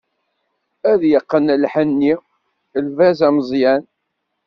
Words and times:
Ad 0.91 1.01
yeqqen 1.11 1.47
lḥenni, 1.63 2.13
lbaz 2.85 3.19
ameẓyan. 3.27 3.83